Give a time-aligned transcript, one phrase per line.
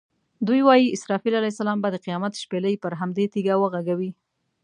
[0.47, 4.11] دوی وایي اسرافیل علیه السلام به د قیامت شپېلۍ پر همدې تیږه وغږوي.